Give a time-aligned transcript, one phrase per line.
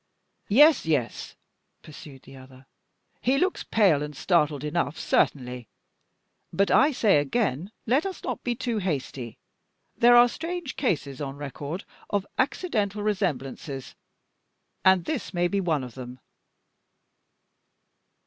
[0.49, 1.35] "Yes, yes,"
[1.83, 2.65] pursued the other;
[3.21, 5.67] "he looks pale and startled enough, certainly.
[6.51, 9.37] But I say again, let us not be too hasty;
[9.95, 13.93] there are strange cases on record of accidental resemblances,
[14.83, 16.19] and this may be one of them!"